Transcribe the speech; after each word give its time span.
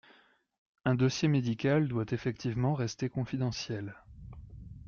Un 0.83 0.95
dossier 0.95 1.27
médical 1.27 1.87
doit 1.87 2.07
effectivement 2.09 2.73
rester 2.73 3.07
confidentiel. 3.07 3.93